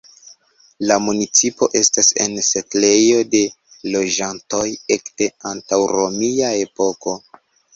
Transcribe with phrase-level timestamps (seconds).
[0.91, 3.43] La municipo estas en setlejo de
[3.97, 4.65] loĝantoj
[4.97, 7.19] ekde antaŭromia epoko.